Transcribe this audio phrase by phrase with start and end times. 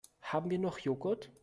[0.23, 1.31] Haben wir noch Joghurt?